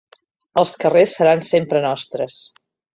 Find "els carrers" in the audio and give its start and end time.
0.61-1.15